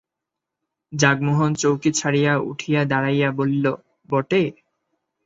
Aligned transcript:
জগমোহন 0.93 1.51
চৌকি 1.55 1.89
ছাড়িয়া 1.91 2.33
উঠিয়া 2.49 2.81
দাঁড়াইয়া 2.85 3.29
বলিলেন, 3.31 3.75
বটে! 4.09 4.43